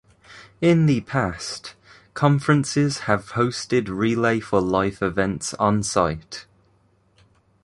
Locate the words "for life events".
4.39-5.53